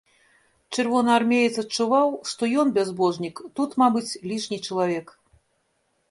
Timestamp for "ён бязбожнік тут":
2.63-3.75